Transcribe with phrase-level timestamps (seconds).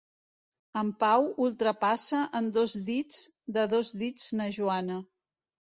[0.81, 3.23] En Pau ultrapassa en dos dits,
[3.59, 5.03] de dos dits na Joana.